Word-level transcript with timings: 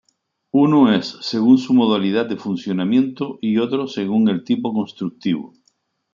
Uno 0.53 0.91
es 0.91 1.15
según 1.21 1.59
su 1.59 1.75
modalidad 1.75 2.25
de 2.25 2.35
funcionamiento 2.35 3.37
y 3.39 3.59
otro 3.59 3.85
según 3.87 4.29
el 4.29 4.43
tipo 4.43 4.73
constructivo. 4.73 5.53